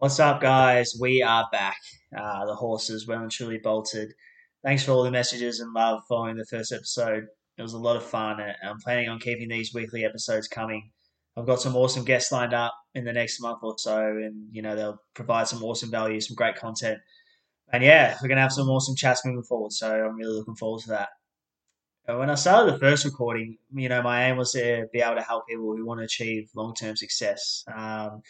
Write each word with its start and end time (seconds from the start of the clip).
What's 0.00 0.18
up, 0.18 0.40
guys? 0.40 0.96
We 0.98 1.22
are 1.22 1.46
back. 1.52 1.76
Uh, 2.16 2.46
the 2.46 2.54
horses 2.54 3.06
well 3.06 3.20
and 3.20 3.30
truly 3.30 3.58
bolted. 3.58 4.14
Thanks 4.64 4.82
for 4.82 4.92
all 4.92 5.02
the 5.02 5.10
messages 5.10 5.60
and 5.60 5.74
love 5.74 6.00
following 6.08 6.38
the 6.38 6.46
first 6.46 6.72
episode. 6.72 7.24
It 7.58 7.62
was 7.62 7.74
a 7.74 7.78
lot 7.78 7.96
of 7.96 8.02
fun, 8.02 8.40
and 8.40 8.54
I'm 8.64 8.78
planning 8.78 9.10
on 9.10 9.18
keeping 9.18 9.50
these 9.50 9.74
weekly 9.74 10.06
episodes 10.06 10.48
coming. 10.48 10.90
I've 11.36 11.44
got 11.44 11.60
some 11.60 11.76
awesome 11.76 12.06
guests 12.06 12.32
lined 12.32 12.54
up 12.54 12.72
in 12.94 13.04
the 13.04 13.12
next 13.12 13.42
month 13.42 13.58
or 13.62 13.74
so, 13.76 13.98
and 13.98 14.48
you 14.50 14.62
know 14.62 14.74
they'll 14.74 15.02
provide 15.12 15.48
some 15.48 15.62
awesome 15.62 15.90
value, 15.90 16.18
some 16.18 16.34
great 16.34 16.56
content, 16.56 16.98
and 17.70 17.84
yeah, 17.84 18.16
we're 18.22 18.28
gonna 18.28 18.40
have 18.40 18.52
some 18.52 18.70
awesome 18.70 18.96
chats 18.96 19.26
moving 19.26 19.42
forward. 19.42 19.72
So 19.72 19.92
I'm 19.92 20.16
really 20.16 20.32
looking 20.32 20.56
forward 20.56 20.80
to 20.84 20.88
that. 20.88 21.10
When 22.06 22.30
I 22.30 22.36
started 22.36 22.72
the 22.72 22.78
first 22.78 23.04
recording, 23.04 23.58
you 23.74 23.90
know, 23.90 24.00
my 24.00 24.30
aim 24.30 24.38
was 24.38 24.52
to 24.52 24.86
be 24.94 25.02
able 25.02 25.16
to 25.16 25.22
help 25.22 25.46
people 25.46 25.76
who 25.76 25.84
want 25.84 26.00
to 26.00 26.04
achieve 26.04 26.48
long 26.56 26.74
term 26.74 26.96
success. 26.96 27.64
Um, 27.76 28.22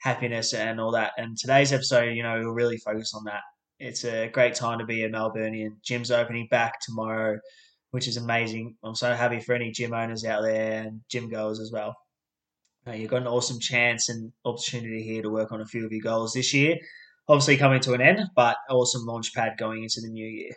happiness 0.00 0.54
and 0.54 0.80
all 0.80 0.92
that. 0.92 1.12
And 1.16 1.36
today's 1.36 1.72
episode, 1.72 2.14
you 2.14 2.22
know, 2.22 2.38
we'll 2.38 2.52
really 2.52 2.78
focus 2.78 3.12
on 3.14 3.24
that. 3.24 3.40
It's 3.78 4.04
a 4.04 4.28
great 4.28 4.54
time 4.54 4.78
to 4.78 4.84
be 4.84 5.04
a 5.04 5.10
Melburnian. 5.10 5.80
Gym's 5.84 6.10
opening 6.10 6.48
back 6.50 6.80
tomorrow, 6.80 7.38
which 7.90 8.08
is 8.08 8.16
amazing. 8.16 8.76
I'm 8.82 8.94
so 8.94 9.14
happy 9.14 9.40
for 9.40 9.54
any 9.54 9.70
gym 9.70 9.92
owners 9.92 10.24
out 10.24 10.42
there 10.42 10.82
and 10.82 11.00
gym 11.10 11.28
goers 11.28 11.60
as 11.60 11.70
well. 11.72 11.94
You've 12.92 13.10
got 13.10 13.22
an 13.22 13.28
awesome 13.28 13.60
chance 13.60 14.08
and 14.08 14.32
opportunity 14.44 15.02
here 15.02 15.22
to 15.22 15.30
work 15.30 15.52
on 15.52 15.60
a 15.60 15.66
few 15.66 15.84
of 15.84 15.92
your 15.92 16.00
goals 16.00 16.32
this 16.32 16.54
year. 16.54 16.76
Obviously 17.28 17.58
coming 17.58 17.80
to 17.80 17.92
an 17.92 18.00
end, 18.00 18.20
but 18.34 18.56
awesome 18.70 19.04
launch 19.04 19.34
pad 19.34 19.52
going 19.58 19.82
into 19.82 20.00
the 20.00 20.08
new 20.08 20.26
year. 20.26 20.54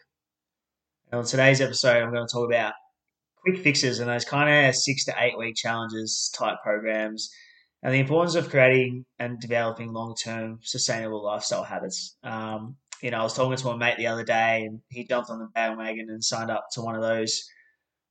And 1.11 1.19
on 1.19 1.25
today's 1.25 1.59
episode, 1.59 2.01
I'm 2.01 2.13
going 2.13 2.25
to 2.25 2.31
talk 2.31 2.49
about 2.49 2.73
quick 3.41 3.57
fixes 3.57 3.99
and 3.99 4.09
those 4.09 4.23
kind 4.23 4.67
of 4.67 4.75
six 4.75 5.03
to 5.05 5.15
eight 5.19 5.37
week 5.37 5.55
challenges 5.55 6.31
type 6.33 6.55
programs 6.63 7.29
and 7.83 7.93
the 7.93 7.99
importance 7.99 8.35
of 8.35 8.49
creating 8.49 9.05
and 9.19 9.39
developing 9.39 9.91
long 9.91 10.15
term 10.15 10.59
sustainable 10.61 11.23
lifestyle 11.23 11.63
habits. 11.63 12.15
Um, 12.23 12.75
you 13.01 13.09
know, 13.09 13.19
I 13.19 13.23
was 13.23 13.33
talking 13.33 13.57
to 13.57 13.65
my 13.65 13.75
mate 13.75 13.97
the 13.97 14.07
other 14.07 14.23
day, 14.23 14.65
and 14.65 14.79
he 14.89 15.05
jumped 15.05 15.29
on 15.31 15.39
the 15.39 15.47
bandwagon 15.55 16.09
and 16.09 16.23
signed 16.23 16.51
up 16.51 16.67
to 16.73 16.81
one 16.81 16.95
of 16.95 17.01
those, 17.01 17.43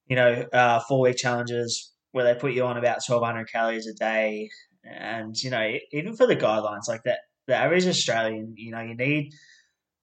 you 0.08 0.16
know, 0.16 0.44
uh, 0.52 0.80
four 0.80 1.00
week 1.00 1.16
challenges 1.16 1.92
where 2.12 2.24
they 2.24 2.38
put 2.38 2.52
you 2.52 2.64
on 2.64 2.76
about 2.76 2.98
twelve 3.06 3.24
hundred 3.24 3.50
calories 3.50 3.86
a 3.86 3.94
day, 3.94 4.50
and 4.84 5.36
you 5.40 5.50
know, 5.50 5.76
even 5.92 6.16
for 6.16 6.26
the 6.26 6.36
guidelines, 6.36 6.88
like 6.88 7.04
that, 7.04 7.20
the 7.46 7.54
average 7.54 7.86
Australian, 7.86 8.54
you 8.56 8.72
know, 8.72 8.80
you 8.80 8.96
need 8.96 9.32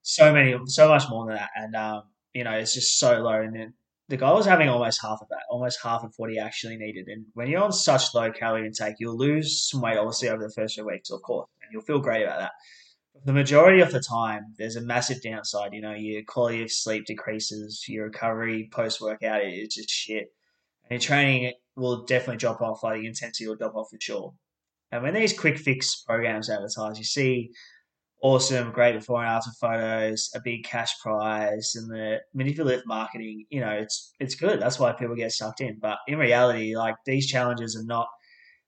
so 0.03 0.33
many, 0.33 0.57
so 0.67 0.87
much 0.87 1.09
more 1.09 1.25
than 1.25 1.35
that, 1.35 1.49
and 1.55 1.75
um, 1.75 2.03
you 2.33 2.45
know, 2.45 2.51
it's 2.51 2.73
just 2.73 2.97
so 2.97 3.19
low, 3.19 3.41
and 3.41 3.73
the 4.09 4.17
guy 4.17 4.31
was 4.31 4.45
having 4.45 4.69
almost 4.69 5.01
half 5.01 5.19
of 5.21 5.27
that, 5.29 5.43
almost 5.49 5.79
half 5.83 6.03
of 6.03 6.13
what 6.17 6.31
he 6.31 6.39
actually 6.39 6.77
needed. 6.77 7.07
And 7.07 7.25
when 7.33 7.47
you're 7.47 7.63
on 7.63 7.73
such 7.73 8.13
low 8.13 8.31
calorie 8.31 8.65
intake, 8.65 8.95
you'll 8.99 9.17
lose 9.17 9.69
some 9.69 9.81
weight, 9.81 9.97
obviously, 9.97 10.29
over 10.29 10.43
the 10.43 10.53
first 10.53 10.75
few 10.75 10.85
weeks, 10.85 11.11
of 11.11 11.21
course, 11.21 11.49
and 11.61 11.71
you'll 11.71 11.81
feel 11.81 11.99
great 11.99 12.23
about 12.23 12.39
that. 12.39 12.51
But 13.13 13.25
the 13.25 13.33
majority 13.33 13.81
of 13.81 13.91
the 13.91 13.99
time, 13.99 14.53
there's 14.57 14.77
a 14.77 14.81
massive 14.81 15.21
downside. 15.21 15.73
You 15.73 15.81
know, 15.81 15.93
your 15.93 16.23
quality 16.23 16.63
of 16.63 16.71
sleep 16.71 17.05
decreases, 17.05 17.83
your 17.87 18.05
recovery 18.05 18.69
post 18.71 19.01
workout 19.01 19.43
is 19.43 19.75
just 19.75 19.89
shit. 19.89 20.27
And 20.89 20.91
your 20.91 20.99
training 20.99 21.53
will 21.75 22.05
definitely 22.05 22.37
drop 22.37 22.61
off, 22.61 22.83
like 22.83 23.01
the 23.01 23.07
intensity 23.07 23.47
will 23.47 23.55
drop 23.55 23.75
off 23.75 23.89
for 23.91 23.97
sure. 23.99 24.33
And 24.91 25.03
when 25.03 25.13
these 25.13 25.37
quick 25.37 25.57
fix 25.57 26.01
programs 26.03 26.49
advertise, 26.49 26.97
you 26.97 27.03
see 27.03 27.51
awesome, 28.21 28.71
great 28.71 28.93
before 28.93 29.21
and 29.21 29.29
after 29.29 29.51
photos, 29.59 30.31
a 30.35 30.41
big 30.41 30.63
cash 30.63 30.99
prize, 30.99 31.75
and 31.75 31.89
the 31.89 32.19
manipulative 32.33 32.85
marketing. 32.85 33.45
You 33.49 33.61
know, 33.61 33.71
it's 33.71 34.13
it's 34.19 34.35
good. 34.35 34.59
That's 34.59 34.79
why 34.79 34.93
people 34.93 35.15
get 35.15 35.31
sucked 35.31 35.61
in. 35.61 35.77
But 35.79 35.99
in 36.07 36.17
reality, 36.17 36.75
like 36.75 36.95
these 37.05 37.27
challenges 37.27 37.75
are 37.75 37.85
not 37.85 38.07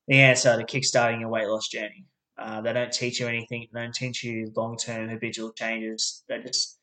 the 0.07 0.15
answer 0.15 0.55
to 0.57 0.63
kickstarting 0.63 1.21
your 1.21 1.29
weight 1.29 1.47
loss 1.47 1.67
journey. 1.67 2.05
Uh, 2.37 2.61
they 2.61 2.73
don't 2.73 2.91
teach 2.91 3.19
you 3.19 3.27
anything. 3.27 3.67
They 3.73 3.81
don't 3.81 3.93
teach 3.93 4.23
you 4.23 4.51
long 4.55 4.77
term 4.77 5.09
habitual 5.09 5.51
changes. 5.51 6.23
They 6.29 6.39
just 6.41 6.79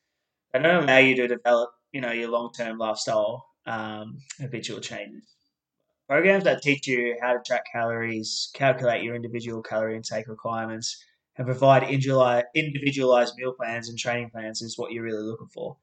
they 0.53 0.59
don't 0.59 0.83
allow 0.83 0.97
you 0.97 1.15
to 1.15 1.27
develop, 1.27 1.71
you 1.91 2.01
know, 2.01 2.11
your 2.11 2.29
long 2.29 2.51
term 2.55 2.77
lifestyle 2.77 3.45
um, 3.65 4.17
habitual 4.39 4.79
changes. 4.79 5.23
Programs 6.07 6.45
that 6.45 6.61
teach 6.61 6.87
you 6.87 7.17
how 7.21 7.33
to 7.33 7.39
track 7.45 7.65
calories, 7.71 8.49
calculate 8.53 9.03
your 9.03 9.13
individual 9.15 9.61
calorie 9.61 9.97
intake 9.97 10.27
requirements, 10.29 11.03
and 11.37 11.45
provide 11.45 11.83
individualized 11.83 13.35
meal 13.37 13.53
plans 13.53 13.89
and 13.89 13.97
training 13.97 14.29
plans 14.31 14.61
is 14.61 14.77
what 14.77 14.91
you're 14.91 15.03
really 15.03 15.23
looking 15.23 15.47
for. 15.47 15.77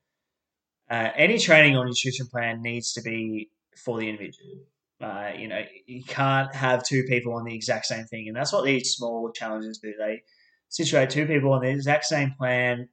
Uh, 0.91 1.11
any 1.17 1.39
training 1.39 1.77
or 1.77 1.87
nutrition 1.87 2.27
plan 2.27 2.61
needs 2.61 2.93
to 2.93 3.03
be 3.03 3.51
for 3.77 3.99
the 3.99 4.09
individual. 4.09 4.59
Uh, 5.01 5.31
you 5.37 5.49
know, 5.49 5.61
you 5.87 6.03
can't 6.05 6.55
have 6.55 6.85
two 6.85 7.05
people 7.05 7.35
on 7.35 7.45
the 7.45 7.55
exact 7.55 7.87
same 7.87 8.05
thing, 8.07 8.27
and 8.29 8.37
that's 8.37 8.53
what 8.53 8.65
these 8.65 8.93
small 8.93 9.31
challenges 9.33 9.79
do. 9.79 9.93
They 9.99 10.23
situate 10.69 11.11
two 11.11 11.27
people 11.27 11.53
on 11.53 11.63
the 11.63 11.71
exact 11.71 12.05
same 12.05 12.35
plan 12.39 12.89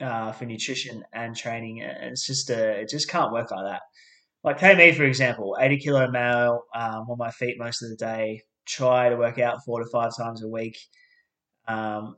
uh, 0.00 0.32
for 0.32 0.44
nutrition 0.44 1.04
and 1.12 1.36
training, 1.36 1.82
and 1.82 2.12
it's 2.12 2.26
just 2.26 2.50
a, 2.50 2.80
it 2.80 2.88
just 2.88 3.08
can't 3.08 3.32
work 3.32 3.50
like 3.50 3.64
that. 3.64 3.82
Like 4.42 4.58
take 4.58 4.76
me 4.78 4.92
for 4.92 5.04
example, 5.04 5.56
eighty 5.60 5.78
kilo 5.78 6.10
male 6.10 6.64
um, 6.74 7.06
on 7.10 7.18
my 7.18 7.30
feet 7.30 7.56
most 7.58 7.82
of 7.82 7.90
the 7.90 7.96
day. 7.96 8.42
Try 8.66 9.08
to 9.08 9.16
work 9.16 9.38
out 9.38 9.64
four 9.64 9.82
to 9.82 9.90
five 9.90 10.16
times 10.16 10.42
a 10.42 10.48
week 10.48 10.76
um, 11.66 12.16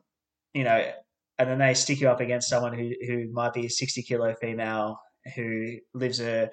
you 0.54 0.64
know, 0.64 0.92
and 1.38 1.50
then 1.50 1.58
they 1.58 1.74
stick 1.74 2.00
you 2.00 2.08
up 2.08 2.20
against 2.20 2.48
someone 2.48 2.72
who, 2.72 2.92
who 3.06 3.30
might 3.32 3.52
be 3.52 3.66
a 3.66 3.70
60 3.70 4.02
kilo 4.02 4.34
female 4.40 4.98
who 5.34 5.76
lives 5.94 6.20
a 6.20 6.50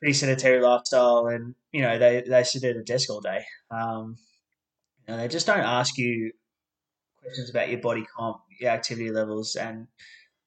pretty 0.00 0.14
sedentary 0.14 0.60
lifestyle 0.60 1.26
and, 1.26 1.54
you 1.72 1.82
know, 1.82 1.98
they, 1.98 2.22
they 2.26 2.44
sit 2.44 2.64
at 2.64 2.76
a 2.76 2.82
desk 2.82 3.10
all 3.10 3.20
day. 3.20 3.44
Um, 3.70 4.16
you 5.06 5.14
know, 5.14 5.20
they 5.20 5.28
just 5.28 5.46
don't 5.46 5.60
ask 5.60 5.98
you 5.98 6.32
questions 7.22 7.50
about 7.50 7.68
your 7.68 7.80
body 7.80 8.06
comp, 8.16 8.38
your 8.60 8.70
activity 8.70 9.10
levels, 9.10 9.56
and 9.56 9.86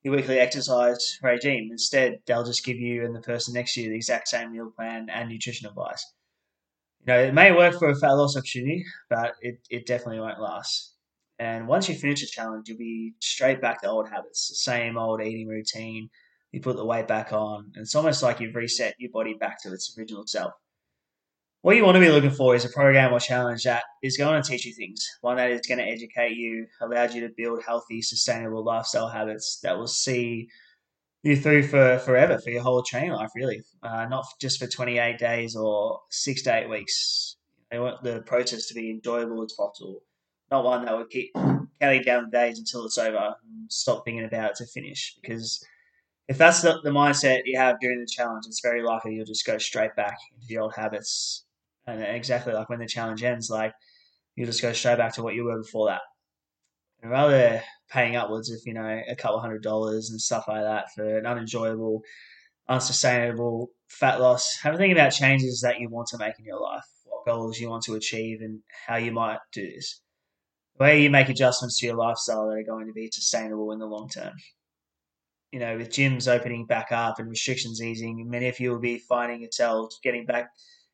your 0.04 0.16
weekly 0.16 0.40
exercise 0.40 1.20
regime. 1.22 1.70
Instead, 1.72 2.20
they'll 2.26 2.44
just 2.44 2.66
give 2.66 2.78
you 2.78 3.06
and 3.06 3.16
the 3.16 3.22
person 3.22 3.54
next 3.54 3.74
to 3.74 3.82
you 3.82 3.90
the 3.90 3.96
exact 3.96 4.30
same 4.30 4.52
meal 4.52 4.72
plan 4.76 5.08
and 5.10 5.30
nutrition 5.30 5.68
advice. 5.68 6.06
You 7.02 7.14
know, 7.14 7.20
it 7.20 7.34
may 7.34 7.52
work 7.52 7.78
for 7.78 7.90
a 7.90 7.96
fat 7.96 8.14
loss 8.14 8.36
opportunity, 8.36 8.86
but 9.10 9.34
it, 9.42 9.60
it 9.70 9.86
definitely 9.86 10.20
won't 10.20 10.42
last. 10.42 10.89
And 11.40 11.68
once 11.68 11.88
you 11.88 11.96
finish 11.96 12.22
a 12.22 12.28
challenge, 12.28 12.68
you'll 12.68 12.78
be 12.78 13.14
straight 13.20 13.62
back 13.62 13.82
to 13.82 13.90
old 13.90 14.10
habits, 14.10 14.50
the 14.50 14.56
same 14.56 14.98
old 14.98 15.22
eating 15.22 15.48
routine. 15.48 16.10
You 16.52 16.60
put 16.60 16.76
the 16.76 16.86
weight 16.86 17.08
back 17.08 17.32
on. 17.32 17.72
And 17.76 17.84
it's 17.84 17.96
almost 17.96 18.22
like 18.22 18.42
you've 18.42 18.56
reset 18.56 18.96
your 19.00 19.12
body 19.12 19.36
back 19.36 19.62
to 19.64 19.72
its 19.72 19.96
original 19.98 20.28
self. 20.28 20.52
What 21.62 21.78
you 21.78 21.86
want 21.86 21.96
to 21.96 22.02
be 22.02 22.10
looking 22.10 22.32
for 22.32 22.56
is 22.56 22.66
a 22.66 22.70
program 22.70 23.14
or 23.14 23.20
challenge 23.20 23.64
that 23.64 23.84
is 24.04 24.18
going 24.18 24.42
to 24.42 24.50
teach 24.50 24.66
you 24.66 24.74
things. 24.74 25.06
One 25.22 25.38
that 25.38 25.52
is 25.52 25.66
going 25.66 25.78
to 25.78 25.86
educate 25.86 26.36
you, 26.36 26.68
allows 26.82 27.16
you 27.16 27.22
to 27.22 27.34
build 27.36 27.64
healthy, 27.66 28.02
sustainable 28.02 28.64
lifestyle 28.64 29.10
habits 29.10 29.60
that 29.64 29.78
will 29.78 29.88
see 29.88 30.50
you 31.24 31.38
through 31.38 31.64
for 31.64 32.00
forever, 32.00 32.38
for 32.40 32.50
your 32.50 32.64
whole 32.64 32.84
training 32.84 33.12
life, 33.12 33.30
really. 33.36 33.62
Uh, 33.84 34.06
not 34.10 34.26
just 34.42 34.60
for 34.60 34.68
28 34.68 35.18
days 35.18 35.56
or 35.56 36.00
six 36.10 36.42
to 36.44 36.56
eight 36.56 36.70
weeks. 36.70 37.38
They 37.72 37.80
want 37.80 38.04
the 38.04 38.22
process 38.22 38.68
to 38.68 38.74
be 38.74 38.90
enjoyable 38.90 39.44
as 39.44 39.54
possible 39.54 40.02
not 40.52 40.64
one 40.64 40.86
that 40.86 40.98
would 40.98 41.10
keep 41.10 41.32
counting 41.80 42.04
down 42.04 42.26
the 42.26 42.38
days 42.38 42.60
until 42.60 42.86
it's 42.86 42.98
over 42.98 43.18
and 43.18 43.72
stop 43.72 44.04
thinking 44.04 44.26
about 44.26 44.52
it 44.52 44.56
to 44.58 44.66
finish. 44.66 45.16
Because 45.22 45.64
if 46.28 46.38
that's 46.38 46.62
the, 46.62 46.80
the 46.84 46.90
mindset 46.90 47.42
you 47.46 47.58
have 47.58 47.80
during 47.80 48.00
the 48.00 48.06
challenge, 48.06 48.46
it's 48.48 48.62
very 48.62 48.84
likely 48.84 49.16
you'll 49.16 49.26
just 49.26 49.46
go 49.46 49.58
straight 49.58 49.96
back 49.96 50.18
into 50.34 50.48
the 50.48 50.58
old 50.58 50.74
habits. 50.76 51.46
And 51.88 52.02
exactly 52.04 52.54
like 52.54 52.70
when 52.70 52.80
the 52.80 52.88
challenge 52.88 53.24
ends, 53.24 53.50
like 53.50 53.74
you'll 54.36 54.48
just 54.48 54.62
go 54.62 54.74
straight 54.74 54.98
back 54.98 55.14
to 55.16 55.24
what 55.24 55.34
you 55.34 55.46
were 55.46 55.58
before 55.58 55.88
that. 55.88 56.02
And 57.02 57.12
rather 57.12 57.64
paying 57.90 58.16
upwards 58.16 58.52
of, 58.52 58.60
you 58.66 58.74
know, 58.74 59.02
a 59.08 59.16
couple 59.16 59.40
hundred 59.40 59.64
dollars 59.64 60.10
and 60.10 60.20
stuff 60.20 60.46
like 60.48 60.62
that 60.62 60.92
for 60.94 61.18
an 61.18 61.26
unenjoyable, 61.26 62.02
unsustainable 62.68 63.72
fat 63.88 64.20
loss, 64.20 64.58
have 64.62 64.76
a 64.76 64.78
think 64.78 64.92
about 64.92 65.14
changes 65.14 65.62
that 65.62 65.80
you 65.80 65.90
want 65.90 66.08
to 66.10 66.18
make 66.18 66.38
in 66.38 66.46
your 66.46 66.60
life, 66.60 66.84
what 67.06 67.26
goals 67.26 67.60
you 67.60 67.70
want 67.70 67.84
to 67.86 67.96
achieve, 67.96 68.42
and 68.42 68.60
how 68.86 68.98
you 68.98 69.12
might 69.12 69.40
do 69.54 69.66
this 69.66 70.02
where 70.80 70.96
you 70.96 71.10
make 71.10 71.28
adjustments 71.28 71.78
to 71.78 71.86
your 71.86 71.96
lifestyle 71.96 72.48
that 72.48 72.58
are 72.58 72.64
going 72.64 72.88
to 72.88 72.94
be 72.94 73.10
sustainable 73.12 73.74
in 73.74 73.80
the 73.80 73.86
long 73.86 74.08
term. 74.08 74.32
You 75.52 75.60
know, 75.60 75.78
with 75.78 75.90
gyms 75.90 76.34
opening 76.34 76.66
back 76.66 76.94
up 76.94 77.20
and 77.20 77.30
restrictions 77.30 77.82
easing, 77.82 78.30
many 78.30 78.48
of 78.48 78.62
you 78.62 78.72
will 78.72 78.80
be 78.80 78.98
finding 78.98 79.42
yourselves 79.42 80.00
getting 80.02 80.26
back 80.26 80.48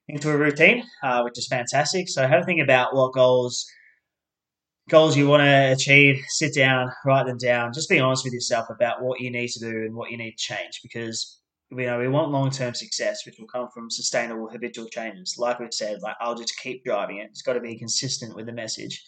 into 0.08 0.32
a 0.32 0.38
routine, 0.38 0.84
uh, 1.04 1.22
which 1.22 1.38
is 1.38 1.48
fantastic. 1.48 2.10
So 2.10 2.26
have 2.26 2.42
a 2.42 2.44
think 2.44 2.64
about 2.64 2.96
what 2.96 3.14
goals 3.14 3.64
goals 4.90 5.16
you 5.16 5.28
want 5.28 5.44
to 5.44 5.74
achieve. 5.74 6.20
Sit 6.30 6.56
down, 6.56 6.92
write 7.06 7.28
them 7.28 7.38
down. 7.38 7.72
Just 7.72 7.88
be 7.88 8.00
honest 8.00 8.24
with 8.24 8.34
yourself 8.34 8.72
about 8.72 9.04
what 9.04 9.22
you 9.22 9.30
need 9.30 9.50
to 9.50 9.60
do 9.60 9.84
and 9.84 9.94
what 9.94 10.10
you 10.10 10.18
need 10.18 10.32
to 10.32 10.38
change, 10.38 10.80
because 10.82 11.42
you 11.70 11.86
know 11.86 12.00
we 12.00 12.08
want 12.08 12.32
long 12.32 12.50
term 12.50 12.74
success, 12.74 13.24
which 13.24 13.38
will 13.38 13.46
come 13.46 13.68
from 13.72 13.92
sustainable 13.92 14.50
habitual 14.50 14.88
changes. 14.88 15.36
Like 15.38 15.60
we've 15.60 15.72
said, 15.72 16.02
like 16.02 16.16
I'll 16.20 16.34
just 16.34 16.58
keep 16.58 16.84
driving 16.84 17.18
it. 17.18 17.30
It's 17.30 17.44
got 17.44 17.54
to 17.54 17.60
be 17.60 17.78
consistent 17.78 18.36
with 18.36 18.48
the 18.48 18.52
message 18.52 19.00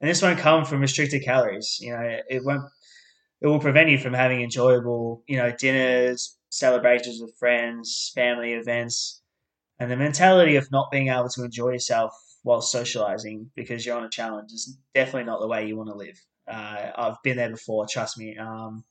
and 0.00 0.08
this 0.08 0.22
won't 0.22 0.38
come 0.38 0.64
from 0.64 0.80
restricted 0.80 1.24
calories. 1.24 1.78
You 1.80 1.92
know, 1.92 2.18
it 2.28 2.44
won't. 2.44 2.62
It 3.42 3.46
will 3.46 3.60
prevent 3.60 3.88
you 3.88 3.98
from 3.98 4.12
having 4.12 4.42
enjoyable, 4.42 5.22
you 5.26 5.36
know, 5.38 5.50
dinners, 5.50 6.38
celebrations 6.50 7.20
with 7.20 7.38
friends, 7.38 8.12
family 8.14 8.52
events, 8.52 9.22
and 9.78 9.90
the 9.90 9.96
mentality 9.96 10.56
of 10.56 10.70
not 10.70 10.90
being 10.90 11.08
able 11.08 11.28
to 11.30 11.44
enjoy 11.44 11.70
yourself 11.70 12.12
while 12.42 12.60
socializing 12.60 13.50
because 13.54 13.84
you're 13.84 13.96
on 13.96 14.04
a 14.04 14.10
challenge 14.10 14.52
is 14.52 14.78
definitely 14.94 15.24
not 15.24 15.40
the 15.40 15.46
way 15.46 15.66
you 15.66 15.76
want 15.76 15.88
to 15.88 15.96
live. 15.96 16.18
Uh, 16.46 16.90
I've 16.96 17.22
been 17.22 17.36
there 17.36 17.50
before. 17.50 17.86
Trust 17.86 18.18
me. 18.18 18.36
Um, 18.36 18.84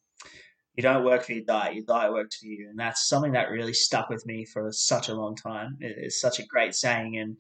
you 0.76 0.84
don't 0.84 1.04
work 1.04 1.24
for 1.24 1.34
your 1.34 1.44
diet; 1.44 1.76
your 1.76 1.84
diet 1.84 2.14
works 2.14 2.38
for 2.38 2.46
you, 2.46 2.68
and 2.70 2.80
that's 2.80 3.08
something 3.08 3.34
that 3.34 3.50
really 3.50 3.74
stuck 3.74 4.10
with 4.10 4.26
me 4.26 4.46
for 4.46 4.72
such 4.72 5.10
a 5.10 5.14
long 5.14 5.36
time. 5.36 5.78
It's 5.80 6.22
such 6.22 6.40
a 6.40 6.46
great 6.46 6.74
saying, 6.74 7.18
and 7.18 7.38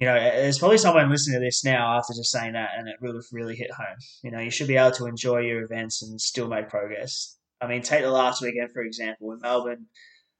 you 0.00 0.06
know, 0.06 0.14
there's 0.14 0.58
probably 0.58 0.78
someone 0.78 1.10
listening 1.10 1.38
to 1.38 1.44
this 1.44 1.62
now 1.62 1.98
after 1.98 2.14
just 2.14 2.30
saying 2.30 2.54
that, 2.54 2.70
and 2.76 2.88
it 2.88 2.96
really, 3.02 3.20
really 3.32 3.54
hit 3.54 3.70
home. 3.70 3.98
You 4.22 4.30
know, 4.30 4.40
you 4.40 4.50
should 4.50 4.66
be 4.66 4.78
able 4.78 4.92
to 4.92 5.06
enjoy 5.06 5.40
your 5.40 5.62
events 5.62 6.02
and 6.02 6.18
still 6.18 6.48
make 6.48 6.70
progress. 6.70 7.36
I 7.60 7.66
mean, 7.66 7.82
take 7.82 8.02
the 8.02 8.10
last 8.10 8.40
weekend 8.40 8.72
for 8.72 8.82
example. 8.82 9.30
In 9.32 9.40
Melbourne, 9.40 9.86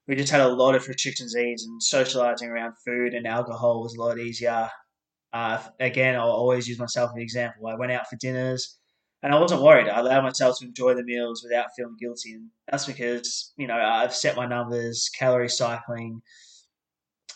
we 0.07 0.15
just 0.15 0.31
had 0.31 0.41
a 0.41 0.47
lot 0.47 0.73
of 0.73 0.87
restrictions 0.87 1.35
eased, 1.35 1.67
and 1.67 1.79
socialising 1.79 2.49
around 2.49 2.73
food 2.83 3.13
and 3.13 3.27
alcohol 3.27 3.83
was 3.83 3.95
a 3.95 4.01
lot 4.01 4.17
easier. 4.17 4.67
Uh, 5.31 5.61
again, 5.79 6.15
I'll 6.15 6.31
always 6.31 6.67
use 6.67 6.79
myself 6.79 7.11
as 7.11 7.15
an 7.15 7.21
example. 7.21 7.67
I 7.67 7.75
went 7.75 7.91
out 7.91 8.07
for 8.09 8.15
dinners, 8.15 8.79
and 9.21 9.31
I 9.31 9.39
wasn't 9.39 9.61
worried. 9.61 9.89
I 9.89 9.99
allowed 9.99 10.23
myself 10.23 10.57
to 10.59 10.65
enjoy 10.65 10.95
the 10.95 11.03
meals 11.03 11.43
without 11.43 11.69
feeling 11.77 11.97
guilty, 11.99 12.33
and 12.33 12.49
that's 12.67 12.87
because 12.87 13.53
you 13.57 13.67
know 13.67 13.75
I've 13.77 14.15
set 14.15 14.35
my 14.35 14.47
numbers, 14.47 15.07
calorie 15.19 15.49
cycling 15.49 16.23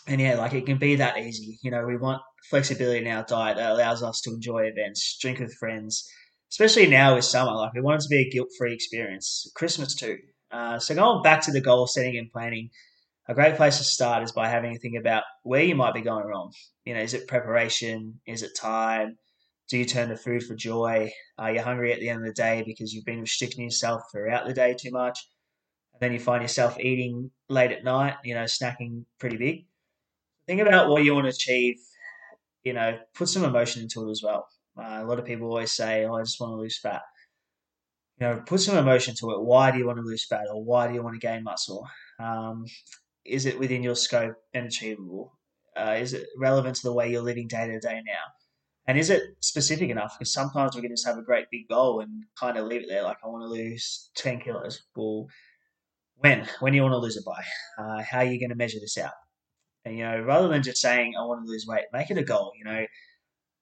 and 0.06 0.20
yeah, 0.20 0.36
like 0.36 0.54
it 0.54 0.66
can 0.66 0.78
be 0.78 0.96
that 0.96 1.18
easy. 1.18 1.58
You 1.62 1.70
know, 1.70 1.84
we 1.84 1.96
want 1.96 2.22
flexibility 2.48 3.04
in 3.04 3.12
our 3.12 3.24
diet 3.24 3.56
that 3.56 3.72
allows 3.72 4.02
us 4.02 4.20
to 4.22 4.30
enjoy 4.30 4.64
events, 4.64 5.18
drink 5.20 5.40
with 5.40 5.54
friends, 5.54 6.08
especially 6.50 6.86
now 6.86 7.16
with 7.16 7.24
summer. 7.24 7.52
Like 7.52 7.74
we 7.74 7.80
want 7.80 8.00
it 8.00 8.04
to 8.04 8.08
be 8.08 8.22
a 8.22 8.30
guilt 8.30 8.48
free 8.56 8.72
experience. 8.72 9.50
Christmas 9.56 9.94
too. 9.94 10.18
Uh, 10.50 10.78
so 10.78 10.94
going 10.94 11.22
back 11.22 11.42
to 11.42 11.52
the 11.52 11.60
goal 11.60 11.86
setting 11.86 12.16
and 12.16 12.30
planning, 12.30 12.70
a 13.28 13.34
great 13.34 13.56
place 13.56 13.78
to 13.78 13.84
start 13.84 14.22
is 14.22 14.30
by 14.30 14.48
having 14.48 14.76
a 14.76 14.78
think 14.78 14.96
about 14.96 15.24
where 15.42 15.62
you 15.62 15.74
might 15.74 15.94
be 15.94 16.02
going 16.02 16.24
wrong. 16.24 16.52
You 16.84 16.94
know, 16.94 17.00
is 17.00 17.14
it 17.14 17.26
preparation? 17.26 18.20
Is 18.26 18.44
it 18.44 18.52
time? 18.56 19.18
Do 19.68 19.78
you 19.78 19.84
turn 19.84 20.10
to 20.10 20.16
food 20.16 20.44
for 20.44 20.54
joy? 20.54 21.10
Are 21.36 21.52
you 21.52 21.60
hungry 21.60 21.92
at 21.92 21.98
the 21.98 22.08
end 22.08 22.20
of 22.20 22.26
the 22.26 22.32
day 22.32 22.62
because 22.64 22.92
you've 22.92 23.04
been 23.04 23.22
restricting 23.22 23.64
yourself 23.64 24.02
throughout 24.12 24.46
the 24.46 24.54
day 24.54 24.76
too 24.78 24.92
much? 24.92 25.18
And 25.94 26.00
then 26.00 26.12
you 26.12 26.20
find 26.20 26.42
yourself 26.42 26.78
eating 26.78 27.32
late 27.48 27.72
at 27.72 27.82
night, 27.82 28.14
you 28.22 28.34
know, 28.34 28.44
snacking 28.44 29.06
pretty 29.18 29.36
big 29.36 29.64
think 30.46 30.60
about 30.60 30.88
what 30.88 31.04
you 31.04 31.14
want 31.14 31.26
to 31.26 31.30
achieve. 31.30 31.76
You 32.64 32.72
know, 32.72 32.98
put 33.14 33.28
some 33.28 33.44
emotion 33.44 33.82
into 33.82 34.06
it 34.08 34.10
as 34.10 34.22
well. 34.24 34.46
Uh, 34.76 35.00
a 35.02 35.04
lot 35.04 35.18
of 35.18 35.24
people 35.24 35.48
always 35.48 35.72
say, 35.72 36.04
"Oh, 36.04 36.14
I 36.14 36.22
just 36.22 36.40
want 36.40 36.52
to 36.52 36.56
lose 36.56 36.78
fat." 36.78 37.02
You 38.20 38.26
know, 38.26 38.42
put 38.46 38.60
some 38.60 38.76
emotion 38.76 39.14
to 39.20 39.32
it. 39.32 39.42
Why 39.42 39.70
do 39.70 39.78
you 39.78 39.86
want 39.86 39.98
to 39.98 40.04
lose 40.04 40.26
fat, 40.26 40.46
or 40.52 40.64
why 40.64 40.88
do 40.88 40.94
you 40.94 41.02
want 41.02 41.14
to 41.20 41.26
gain 41.26 41.44
muscle? 41.44 41.86
Um, 42.18 42.64
is 43.24 43.46
it 43.46 43.58
within 43.58 43.82
your 43.82 43.96
scope 43.96 44.36
and 44.54 44.66
achievable? 44.66 45.38
Uh, 45.76 45.96
is 46.00 46.14
it 46.14 46.26
relevant 46.38 46.76
to 46.76 46.82
the 46.82 46.92
way 46.92 47.10
you're 47.10 47.22
living 47.22 47.48
day 47.48 47.66
to 47.66 47.78
day 47.78 48.00
now? 48.06 48.24
And 48.88 48.98
is 48.98 49.10
it 49.10 49.22
specific 49.40 49.90
enough? 49.90 50.14
Because 50.18 50.32
sometimes 50.32 50.74
we 50.74 50.80
can 50.80 50.90
just 50.90 51.06
have 51.06 51.18
a 51.18 51.22
great 51.22 51.46
big 51.50 51.68
goal 51.68 52.00
and 52.00 52.24
kind 52.38 52.56
of 52.56 52.66
leave 52.66 52.82
it 52.82 52.88
there. 52.88 53.02
Like, 53.02 53.18
I 53.22 53.26
want 53.26 53.42
to 53.42 53.48
lose 53.48 54.10
10 54.16 54.40
kilos. 54.40 54.82
Well, 54.94 55.26
when? 56.18 56.48
When 56.60 56.72
do 56.72 56.76
you 56.76 56.82
want 56.82 56.92
to 56.92 56.98
lose 56.98 57.16
it 57.16 57.24
by? 57.24 57.42
Uh, 57.78 58.02
how 58.02 58.18
are 58.18 58.24
you 58.24 58.38
going 58.38 58.50
to 58.50 58.56
measure 58.56 58.78
this 58.80 58.96
out? 58.96 59.12
And, 59.86 59.96
you 59.96 60.02
know, 60.02 60.20
rather 60.20 60.48
than 60.48 60.64
just 60.64 60.80
saying, 60.80 61.14
I 61.16 61.24
want 61.24 61.46
to 61.46 61.50
lose 61.50 61.64
weight, 61.64 61.84
make 61.92 62.10
it 62.10 62.18
a 62.18 62.24
goal. 62.24 62.50
You 62.58 62.64
know, 62.64 62.86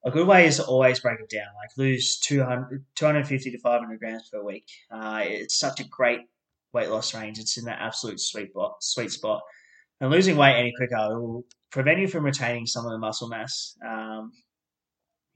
a 0.05 0.11
good 0.11 0.27
way 0.27 0.47
is 0.47 0.57
to 0.57 0.65
always 0.65 0.99
break 0.99 1.19
it 1.19 1.29
down, 1.29 1.45
like 1.55 1.77
lose 1.77 2.17
200, 2.17 2.83
250 2.95 3.51
to 3.51 3.59
500 3.59 3.99
grams 3.99 4.27
per 4.33 4.43
week. 4.43 4.65
Uh, 4.89 5.21
it's 5.23 5.59
such 5.59 5.79
a 5.79 5.87
great 5.87 6.21
weight 6.73 6.89
loss 6.89 7.13
range. 7.13 7.37
It's 7.37 7.57
in 7.57 7.65
that 7.65 7.77
absolute 7.79 8.19
sweet 8.19 8.49
spot. 8.49 8.77
Sweet 8.81 9.11
spot. 9.11 9.43
And 10.01 10.09
losing 10.09 10.35
weight 10.35 10.57
any 10.57 10.73
quicker 10.75 11.19
will 11.19 11.45
prevent 11.71 11.99
you 11.99 12.07
from 12.07 12.25
retaining 12.25 12.65
some 12.65 12.85
of 12.85 12.91
the 12.91 12.97
muscle 12.97 13.29
mass. 13.29 13.77
Um, 13.87 14.31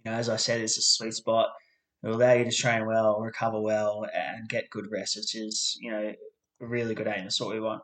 you 0.04 0.10
know, 0.10 0.18
as 0.18 0.28
I 0.28 0.38
said, 0.38 0.60
it's 0.60 0.80
a 0.80 0.82
sweet 0.82 1.14
spot. 1.14 1.50
It 2.02 2.08
will 2.08 2.16
allow 2.16 2.34
you 2.34 2.46
to 2.46 2.52
train 2.52 2.88
well, 2.88 3.20
recover 3.20 3.62
well, 3.62 4.08
and 4.12 4.50
get 4.50 4.72
good 4.72 4.90
rest, 4.92 5.18
which 5.18 5.36
is, 5.36 5.78
you 5.80 5.92
know, 5.92 6.14
a 6.62 6.66
really 6.66 6.96
good 6.96 7.08
aim. 7.08 7.24
That's 7.24 7.40
what 7.40 7.54
we 7.54 7.60
want. 7.60 7.84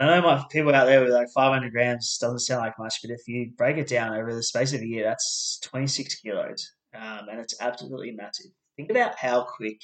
I 0.00 0.06
know 0.06 0.22
my 0.22 0.44
people 0.50 0.74
out 0.74 0.86
there 0.86 1.02
with 1.02 1.12
like 1.12 1.28
500 1.34 1.70
grams 1.72 2.18
doesn't 2.18 2.40
sound 2.40 2.62
like 2.62 2.78
much, 2.78 3.00
but 3.00 3.12
if 3.12 3.28
you 3.28 3.52
break 3.56 3.76
it 3.76 3.88
down 3.88 4.14
over 4.14 4.34
the 4.34 4.42
space 4.42 4.72
of 4.72 4.80
a 4.80 4.86
year, 4.86 5.04
that's 5.04 5.60
26 5.62 6.16
kilos, 6.16 6.72
um, 6.94 7.28
and 7.30 7.38
it's 7.38 7.60
absolutely 7.60 8.10
massive. 8.10 8.50
Think 8.76 8.90
about 8.90 9.16
how 9.16 9.44
quick 9.44 9.80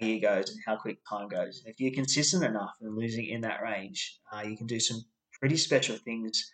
a 0.00 0.04
year 0.04 0.20
goes 0.20 0.50
and 0.50 0.58
how 0.66 0.76
quick 0.76 0.98
time 1.08 1.28
goes. 1.28 1.62
If 1.64 1.78
you're 1.78 1.92
consistent 1.92 2.42
enough 2.44 2.74
and 2.80 2.96
losing 2.96 3.26
in 3.26 3.40
that 3.42 3.62
range, 3.62 4.18
uh, 4.32 4.42
you 4.42 4.56
can 4.56 4.66
do 4.66 4.80
some 4.80 5.00
pretty 5.38 5.56
special 5.56 5.96
things. 5.96 6.50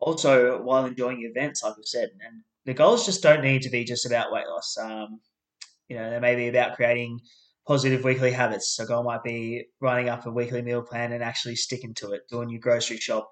Also, 0.00 0.60
while 0.60 0.86
enjoying 0.86 1.22
events, 1.22 1.62
like 1.62 1.74
I 1.74 1.82
said, 1.84 2.10
and 2.26 2.42
the 2.64 2.74
goals 2.74 3.06
just 3.06 3.22
don't 3.22 3.42
need 3.42 3.62
to 3.62 3.70
be 3.70 3.84
just 3.84 4.06
about 4.06 4.32
weight 4.32 4.48
loss. 4.48 4.76
Um, 4.76 5.20
you 5.88 5.96
know, 5.96 6.10
they 6.10 6.18
may 6.18 6.34
be 6.34 6.48
about 6.48 6.74
creating 6.74 7.20
positive 7.66 8.04
weekly 8.04 8.32
habits. 8.32 8.74
So 8.74 8.84
goal 8.84 9.04
might 9.04 9.22
be 9.22 9.66
writing 9.80 10.08
up 10.08 10.26
a 10.26 10.30
weekly 10.30 10.62
meal 10.62 10.82
plan 10.82 11.12
and 11.12 11.22
actually 11.22 11.56
sticking 11.56 11.94
to 11.94 12.12
it, 12.12 12.22
doing 12.28 12.50
your 12.50 12.60
grocery 12.60 12.96
shop 12.96 13.30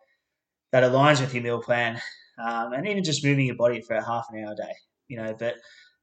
that 0.73 0.85
aligns 0.85 1.21
with 1.21 1.35
your 1.35 1.43
meal 1.43 1.63
plan, 1.63 2.01
um, 2.39 2.73
and 2.73 2.87
even 2.87 3.03
just 3.03 3.25
moving 3.25 3.47
your 3.47 3.57
body 3.57 3.81
for 3.81 3.97
a 3.97 4.05
half 4.05 4.27
an 4.33 4.45
hour 4.45 4.53
a 4.53 4.57
day. 4.57 4.75
You 5.09 5.17
know, 5.17 5.35
but 5.39 5.57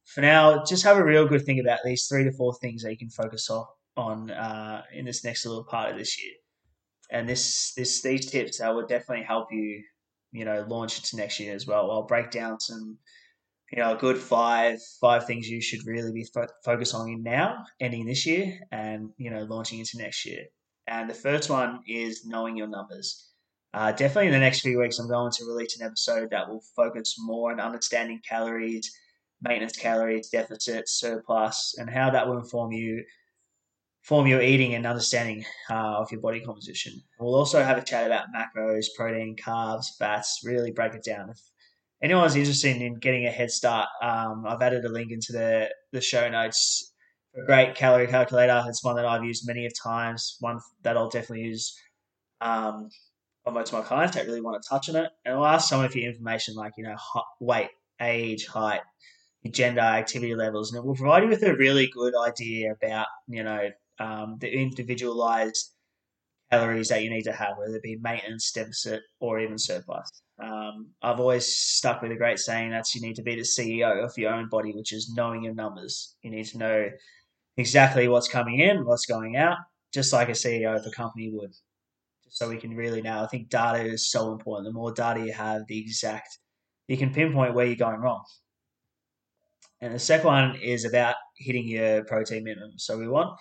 for 0.06 0.22
now, 0.22 0.64
just 0.64 0.84
have 0.84 0.98
a 0.98 1.04
real 1.04 1.28
good 1.28 1.46
think 1.46 1.62
about 1.62 1.80
these 1.86 2.08
three 2.08 2.24
to 2.24 2.32
four 2.32 2.54
things 2.56 2.84
that 2.84 2.92
you 2.92 2.98
can 2.98 3.10
focus 3.10 3.50
on 3.50 3.66
on 3.96 4.30
uh, 4.32 4.84
in 4.94 5.06
this 5.06 5.24
next 5.24 5.46
little 5.46 5.64
part 5.64 5.92
of 5.92 5.98
this 5.98 6.22
year. 6.22 6.34
And 7.12 7.28
this 7.28 7.74
this 7.76 8.02
these 8.02 8.30
tips 8.30 8.60
that 8.60 8.74
will 8.74 8.86
definitely 8.86 9.24
help 9.26 9.48
you, 9.52 9.82
you 10.32 10.46
know, 10.46 10.66
launch 10.68 10.98
into 10.98 11.16
next 11.16 11.40
year 11.40 11.56
as 11.56 11.66
well. 11.66 11.90
I'll 11.90 12.04
break 12.06 12.32
down 12.32 12.60
some 12.60 12.98
you 13.72 13.80
know, 13.80 13.96
a 13.96 13.98
good 13.98 14.18
five 14.18 14.80
five 15.02 15.26
things 15.26 15.50
you 15.50 15.62
should 15.62 15.86
really 15.86 16.12
be 16.12 16.24
fo- 16.24 16.48
focused 16.64 16.96
on 16.96 17.10
in 17.10 17.24
now, 17.24 17.66
ending 17.80 18.06
this 18.06 18.26
year, 18.26 18.60
and 18.72 19.10
you 19.18 19.30
know, 19.30 19.44
launching 19.44 19.80
into 19.80 19.98
next 19.98 20.26
year. 20.26 20.46
And 20.88 21.10
the 21.10 21.14
first 21.14 21.50
one 21.50 21.82
is 21.88 22.26
knowing 22.26 22.56
your 22.56 22.68
numbers. 22.68 23.32
Uh, 23.74 23.92
definitely 23.92 24.28
in 24.28 24.34
the 24.34 24.40
next 24.40 24.62
few 24.62 24.80
weeks, 24.80 24.98
I'm 24.98 25.10
going 25.10 25.32
to 25.34 25.46
release 25.46 25.80
an 25.80 25.86
episode 25.86 26.30
that 26.32 26.48
will 26.48 26.64
focus 26.76 27.16
more 27.20 27.52
on 27.52 27.60
understanding 27.60 28.22
calories, 28.28 28.90
maintenance 29.42 29.78
calories, 29.78 30.30
deficit, 30.30 30.88
surplus, 30.88 31.76
and 31.78 31.90
how 31.90 32.10
that 32.10 32.28
will 32.28 32.38
inform 32.38 32.72
you, 32.72 33.04
form 34.02 34.26
your 34.26 34.42
eating 34.42 34.74
and 34.74 34.86
understanding 34.86 35.44
uh, 35.70 35.98
of 35.98 36.10
your 36.12 36.22
body 36.22 36.40
composition. 36.40 36.94
We'll 37.20 37.36
also 37.36 37.62
have 37.62 37.78
a 37.78 37.84
chat 37.84 38.06
about 38.06 38.28
macros, 38.34 38.86
protein, 38.96 39.36
carbs, 39.36 39.88
fats, 40.00 40.40
really 40.46 40.72
break 40.72 40.96
it 40.96 41.04
down. 41.04 41.34
Anyone's 42.02 42.36
interested 42.36 42.82
in 42.82 43.00
getting 43.00 43.26
a 43.26 43.32
head 43.32 43.52
start, 43.52 43.88
um, 44.02 44.46
I've 44.48 44.62
added 44.62 44.86
a 44.86 44.90
link 44.90 45.12
into 45.12 45.32
the, 45.32 45.70
the 45.92 46.02
show 46.02 46.30
notes. 46.30 46.94
A 47.36 47.46
great 47.46 47.76
calorie 47.76 48.08
calculator. 48.08 48.64
It's 48.68 48.84
one 48.84 48.96
that 48.96 49.06
I've 49.06 49.24
used 49.24 49.46
many 49.46 49.66
of 49.66 49.74
times. 49.80 50.38
One 50.40 50.60
that 50.84 50.98
I'll 50.98 51.10
definitely 51.10 51.46
use 51.46 51.76
um, 52.42 52.90
on 53.46 53.54
most 53.54 53.72
of 53.72 53.80
my 53.80 53.86
clients 53.86 54.16
that 54.16 54.26
really 54.26 54.42
want 54.42 54.62
to 54.62 54.68
touch 54.68 54.90
on 54.90 54.96
it. 54.96 55.12
And 55.24 55.36
I'll 55.36 55.46
ask 55.46 55.70
some 55.70 55.84
of 55.84 55.96
your 55.96 56.10
information 56.10 56.56
like, 56.56 56.74
you 56.78 56.84
know, 56.84 56.96
weight, 57.40 57.70
age, 58.02 58.48
height, 58.48 58.82
gender, 59.52 59.82
activity 59.82 60.36
levels, 60.36 60.72
and 60.72 60.80
it 60.80 60.86
will 60.86 60.96
provide 60.96 61.24
you 61.24 61.30
with 61.30 61.44
a 61.44 61.56
really 61.56 61.90
good 61.94 62.14
idea 62.16 62.74
about, 62.74 63.08
you 63.28 63.44
know, 63.44 63.70
um, 64.00 64.38
the 64.40 64.52
individualized 64.52 65.74
calories 66.52 66.90
that 66.90 67.04
you 67.04 67.10
need 67.10 67.24
to 67.24 67.34
have, 67.34 67.58
whether 67.58 67.76
it 67.76 67.84
be 67.84 67.98
maintenance, 67.98 68.52
deficit, 68.52 69.02
or 69.20 69.40
even 69.40 69.58
surplus. 69.58 70.10
Um, 70.42 70.88
I've 71.02 71.20
always 71.20 71.48
stuck 71.48 72.02
with 72.02 72.12
a 72.12 72.16
great 72.16 72.40
saying 72.40 72.72
that's 72.72 72.96
you 72.96 73.02
need 73.02 73.16
to 73.16 73.24
be 73.24 73.36
the 73.36 73.42
CEO 73.42 74.04
of 74.04 74.18
your 74.18 74.34
own 74.34 74.50
body, 74.50 74.72
which 74.74 74.94
is 74.94 75.14
knowing 75.16 75.44
your 75.44 75.56
numbers. 75.56 76.16
You 76.22 76.32
need 76.32 76.46
to 76.46 76.58
know 76.58 76.90
exactly 77.58 78.08
what's 78.08 78.28
coming 78.28 78.60
in, 78.60 78.86
what's 78.86 79.06
going 79.06 79.36
out, 79.36 79.58
just 79.94 80.14
like 80.14 80.30
a 80.30 80.34
CEO 80.34 80.76
of 80.76 80.86
a 80.86 80.92
company 80.92 81.32
would. 81.34 81.54
So 82.30 82.50
we 82.50 82.58
can 82.58 82.76
really 82.76 83.02
know. 83.02 83.24
I 83.24 83.28
think 83.28 83.50
data 83.50 83.84
is 83.84 84.12
so 84.12 84.32
important. 84.32 84.68
The 84.68 84.74
more 84.74 84.94
data 84.94 85.26
you 85.26 85.34
have, 85.34 85.66
the 85.68 85.80
exact, 85.80 86.38
you 86.88 86.98
can 86.98 87.14
pinpoint 87.14 87.56
where 87.56 87.66
you're 87.66 87.76
going 87.76 88.00
wrong. 88.00 88.24
And 89.82 89.94
the 89.94 90.00
second 90.00 90.28
one 90.28 90.56
is 90.56 90.86
about 90.86 91.16
hitting 91.38 91.68
your 91.68 92.04
protein 92.06 92.44
minimum. 92.44 92.74
So 92.78 92.98
we 92.98 93.08
want 93.08 93.38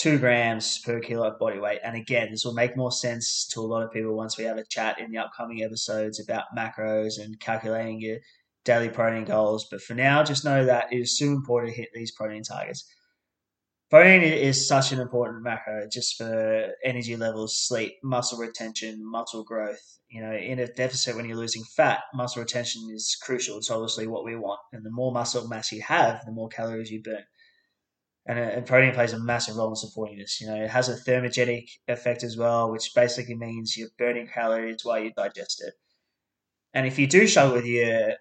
two 0.00 0.18
grams 0.18 0.78
per 0.78 0.98
kilo 0.98 1.28
of 1.28 1.38
body 1.38 1.58
weight. 1.58 1.78
And 1.84 1.94
again, 1.94 2.28
this 2.30 2.42
will 2.42 2.54
make 2.54 2.74
more 2.74 2.90
sense 2.90 3.46
to 3.48 3.60
a 3.60 3.68
lot 3.68 3.82
of 3.82 3.92
people 3.92 4.16
once 4.16 4.38
we 4.38 4.44
have 4.44 4.56
a 4.56 4.64
chat 4.64 4.98
in 4.98 5.10
the 5.10 5.18
upcoming 5.18 5.62
episodes 5.62 6.18
about 6.18 6.56
macros 6.56 7.22
and 7.22 7.38
calculating 7.38 8.00
your 8.00 8.16
daily 8.64 8.88
protein 8.88 9.26
goals. 9.26 9.66
But 9.70 9.82
for 9.82 9.92
now, 9.92 10.24
just 10.24 10.42
know 10.42 10.64
that 10.64 10.90
it 10.90 10.96
is 10.96 11.18
so 11.18 11.26
important 11.26 11.74
to 11.74 11.80
hit 11.82 11.90
these 11.92 12.12
protein 12.12 12.42
targets. 12.42 12.90
Protein 13.90 14.22
is 14.22 14.66
such 14.66 14.90
an 14.92 15.00
important 15.00 15.42
macro 15.42 15.86
just 15.92 16.16
for 16.16 16.68
energy 16.82 17.16
levels, 17.16 17.60
sleep, 17.60 17.92
muscle 18.02 18.38
retention, 18.38 18.98
muscle 19.04 19.44
growth. 19.44 19.98
You 20.08 20.22
know, 20.22 20.32
in 20.32 20.60
a 20.60 20.66
deficit 20.66 21.14
when 21.14 21.28
you're 21.28 21.36
losing 21.36 21.64
fat, 21.76 22.00
muscle 22.14 22.40
retention 22.40 22.88
is 22.90 23.18
crucial. 23.22 23.58
It's 23.58 23.70
obviously 23.70 24.06
what 24.06 24.24
we 24.24 24.34
want. 24.34 24.60
And 24.72 24.82
the 24.82 24.90
more 24.90 25.12
muscle 25.12 25.46
mass 25.46 25.70
you 25.72 25.82
have, 25.82 26.24
the 26.24 26.32
more 26.32 26.48
calories 26.48 26.90
you 26.90 27.02
burn 27.02 27.24
and, 28.26 28.38
and 28.38 28.66
protein 28.66 28.94
plays 28.94 29.12
a 29.12 29.18
massive 29.18 29.56
role 29.56 29.70
in 29.70 29.76
supporting 29.76 30.18
this. 30.18 30.40
You 30.40 30.48
know, 30.48 30.62
it 30.62 30.70
has 30.70 30.88
a 30.88 30.94
thermogenic 30.94 31.68
effect 31.88 32.22
as 32.22 32.36
well, 32.36 32.70
which 32.70 32.92
basically 32.94 33.36
means 33.36 33.76
you're 33.76 33.88
burning 33.98 34.28
calories 34.28 34.84
while 34.84 35.02
you 35.02 35.12
digest 35.16 35.62
it. 35.66 35.74
And 36.74 36.86
if 36.86 36.98
you 36.98 37.06
do 37.06 37.26
struggle 37.26 37.56
with 37.56 37.64
your 37.64 38.14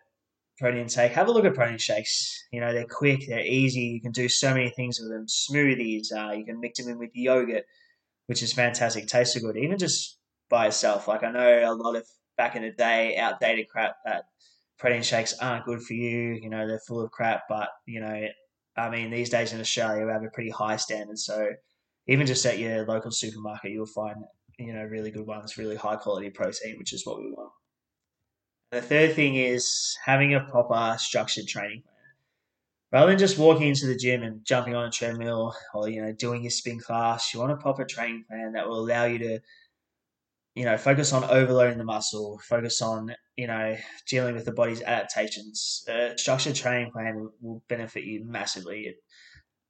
protein 0.58 0.82
intake, 0.82 1.12
have 1.12 1.28
a 1.28 1.32
look 1.32 1.46
at 1.46 1.54
protein 1.54 1.78
shakes. 1.78 2.46
You 2.52 2.62
know, 2.62 2.74
they're 2.74 2.88
quick, 2.90 3.26
they're 3.28 3.46
easy. 3.46 3.82
You 3.82 4.02
can 4.02 4.12
do 4.12 4.28
so 4.28 4.54
many 4.54 4.70
things 4.70 5.00
with 5.00 5.12
them. 5.12 5.28
Smoothies, 5.28 6.08
uh, 6.16 6.32
you 6.32 6.46
can 6.46 6.60
mix 6.60 6.80
them 6.80 6.92
in 6.92 6.98
with 6.98 7.12
yogurt, 7.14 7.66
which 8.28 8.42
is 8.42 8.54
fantastic. 8.54 9.08
Tastes 9.08 9.36
so 9.36 9.42
good, 9.42 9.58
even 9.58 9.78
just 9.78 10.18
by 10.50 10.68
itself. 10.68 11.08
Like 11.08 11.24
I 11.24 11.32
know 11.32 11.72
a 11.72 11.76
lot 11.76 11.96
of 11.96 12.06
back 12.38 12.56
in 12.56 12.64
the 12.64 12.72
day, 12.72 13.18
outdated 13.18 13.68
crap 13.70 13.98
that 14.06 14.24
protein 14.80 15.04
shakes 15.04 15.38
aren't 15.40 15.66
good 15.66 15.82
for 15.84 15.94
you. 15.94 16.40
You 16.42 16.50
know, 16.50 16.68
they're 16.68 16.82
full 16.88 17.02
of 17.02 17.12
crap. 17.12 17.44
But 17.48 17.70
you 17.86 18.02
know, 18.02 18.28
I 18.78 18.90
mean, 18.90 19.12
these 19.12 19.30
days 19.30 19.54
in 19.54 19.60
Australia, 19.60 20.06
we 20.06 20.12
have 20.12 20.24
a 20.24 20.30
pretty 20.30 20.50
high 20.50 20.78
standard. 20.78 21.20
So 21.20 21.50
even 22.08 22.26
just 22.26 22.46
at 22.46 22.60
your 22.60 22.86
local 22.86 23.12
supermarket, 23.12 23.72
you'll 23.72 23.86
find 23.86 24.18
you 24.58 24.74
know 24.74 24.84
really 24.84 25.12
good 25.12 25.28
ones, 25.28 25.58
really 25.58 25.76
high 25.76 25.96
quality 25.96 26.30
protein, 26.30 26.78
which 26.78 26.94
is 26.94 27.06
what 27.06 27.20
we 27.20 27.32
want. 27.32 27.52
The 28.72 28.82
third 28.82 29.16
thing 29.16 29.36
is 29.36 29.98
having 30.06 30.34
a 30.34 30.42
proper 30.42 30.96
structured 31.00 31.48
training 31.48 31.82
plan. 31.82 31.96
Rather 32.92 33.12
than 33.12 33.20
just 33.20 33.38
walking 33.38 33.68
into 33.68 33.88
the 33.88 33.96
gym 33.96 34.24
and 34.24 34.44
jumping 34.46 34.76
on 34.76 34.88
a 34.88 34.92
treadmill 34.92 35.56
or 35.74 35.90
you 35.90 36.02
know 36.02 36.12
doing 36.14 36.42
your 36.42 36.52
spin 36.52 36.80
class, 36.80 37.34
you 37.34 37.40
want 37.40 37.52
a 37.52 37.58
proper 37.58 37.86
training 37.86 38.26
plan 38.30 38.54
that 38.54 38.68
will 38.68 38.80
allow 38.80 39.06
you 39.06 39.20
to 39.20 39.40
you 40.60 40.66
know 40.66 40.78
focus 40.78 41.14
on 41.14 41.24
overloading 41.24 41.78
the 41.78 41.86
muscle, 41.86 42.40
focus 42.50 42.82
on 42.82 43.16
you 43.38 43.48
know 43.48 43.78
dealing 44.08 44.36
with 44.36 44.46
the 44.46 44.52
body's 44.52 44.82
adaptations. 44.82 45.86
A 45.88 46.18
structured 46.18 46.56
training 46.56 46.92
plan 46.92 47.30
will 47.42 47.64
benefit 47.70 48.04
you 48.04 48.26
massively. 48.26 48.82
It 48.90 48.96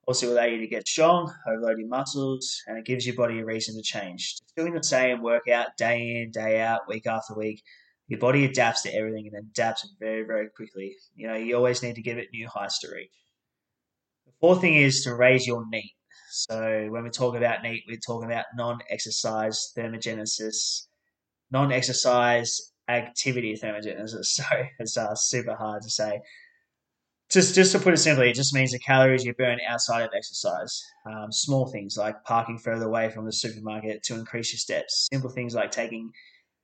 also 0.07 0.27
will 0.27 0.33
allow 0.33 0.45
you 0.45 0.59
to 0.59 0.67
get 0.67 0.87
strong, 0.87 1.31
overload 1.47 1.77
your 1.79 1.89
muscles, 1.89 2.61
and 2.67 2.77
it 2.79 2.85
gives 2.85 3.05
your 3.05 3.15
body 3.15 3.39
a 3.39 3.45
reason 3.45 3.75
to 3.75 3.83
change. 3.83 4.35
Doing 4.57 4.73
the 4.73 4.83
same 4.83 5.21
workout 5.21 5.67
day 5.77 5.99
in, 6.15 6.31
day 6.31 6.59
out, 6.59 6.87
week 6.87 7.05
after 7.05 7.35
week 7.35 7.61
your 8.09 8.19
body 8.19 8.43
adapts 8.43 8.81
to 8.81 8.93
everything 8.93 9.29
and 9.31 9.45
adapts 9.51 9.87
very, 9.99 10.23
very 10.23 10.49
quickly. 10.49 10.95
You 11.15 11.27
know, 11.27 11.35
you 11.35 11.55
always 11.55 11.83
need 11.83 11.95
to 11.95 12.01
give 12.01 12.17
it 12.17 12.29
new 12.33 12.47
heights 12.47 12.79
to 12.79 12.87
reach. 12.91 13.11
The 14.25 14.31
fourth 14.41 14.61
thing 14.61 14.75
is 14.75 15.03
to 15.03 15.13
raise 15.13 15.45
your 15.45 15.63
NEAT. 15.69 15.93
So 16.29 16.87
when 16.89 17.03
we 17.03 17.09
talk 17.09 17.35
about 17.35 17.63
NEAT, 17.63 17.83
we're 17.87 17.97
talking 17.97 18.29
about 18.29 18.45
non-exercise 18.55 19.73
thermogenesis, 19.77 20.87
non-exercise 21.51 22.71
activity 22.87 23.55
thermogenesis. 23.61 24.25
So 24.25 24.43
it's 24.79 24.97
uh, 24.97 25.15
super 25.15 25.55
hard 25.55 25.81
to 25.83 25.89
say. 25.89 26.21
Just, 27.31 27.53
just 27.53 27.71
to 27.73 27.79
put 27.79 27.93
it 27.93 27.97
simply, 27.97 28.29
it 28.29 28.35
just 28.35 28.55
means 28.55 28.71
the 28.71 28.79
calories 28.79 29.23
you 29.23 29.35
burn 29.35 29.59
outside 29.67 30.01
of 30.01 30.09
exercise. 30.15 30.83
Um, 31.05 31.31
small 31.31 31.67
things 31.67 31.95
like 31.95 32.23
parking 32.23 32.57
further 32.57 32.85
away 32.85 33.09
from 33.09 33.25
the 33.25 33.31
supermarket 33.31 34.01
to 34.03 34.15
increase 34.15 34.51
your 34.51 34.57
steps. 34.57 35.07
Simple 35.11 35.29
things 35.29 35.53
like 35.53 35.69
taking 35.69 36.11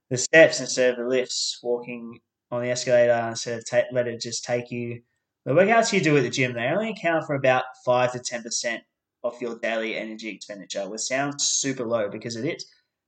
the 0.09 0.17
steps 0.17 0.59
instead 0.59 0.91
of 0.91 0.97
the 0.97 1.07
lifts, 1.07 1.59
walking 1.61 2.19
on 2.51 2.63
the 2.63 2.69
escalator 2.69 3.27
instead 3.29 3.59
of 3.59 3.69
ta- 3.69 3.83
let 3.91 4.07
it 4.07 4.21
just 4.21 4.43
take 4.43 4.71
you. 4.71 5.01
The 5.45 5.53
workouts 5.53 5.93
you 5.93 6.01
do 6.01 6.17
at 6.17 6.23
the 6.23 6.29
gym, 6.31 6.53
they 6.53 6.65
only 6.65 6.89
account 6.89 7.25
for 7.25 7.35
about 7.35 7.65
5 7.85 8.13
to 8.13 8.19
10% 8.19 8.79
of 9.25 9.41
your 9.41 9.57
daily 9.59 9.95
energy 9.95 10.29
expenditure, 10.29 10.87
which 10.89 11.01
sounds 11.01 11.43
super 11.43 11.85
low 11.85 12.09
because 12.09 12.35
it 12.35 12.45
is. 12.45 12.65